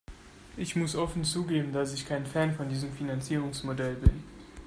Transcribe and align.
Ich 0.57 0.75
muss 0.75 0.95
offen 0.95 1.23
zugeben, 1.23 1.73
dass 1.73 1.93
ich 1.93 2.07
kein 2.07 2.25
Fan 2.25 2.55
von 2.55 2.67
diesem 2.69 2.91
Finanzierungsmodell 2.91 3.93
bin. 3.93 4.23